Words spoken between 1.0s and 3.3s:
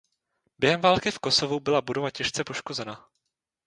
v Kosovu byla budova těžce poškozena.